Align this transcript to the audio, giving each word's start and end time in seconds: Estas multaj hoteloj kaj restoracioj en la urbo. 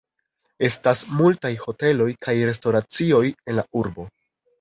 Estas 0.67 1.01
multaj 1.19 1.51
hoteloj 1.65 2.07
kaj 2.27 2.35
restoracioj 2.51 3.21
en 3.27 3.57
la 3.61 3.67
urbo. 3.83 4.07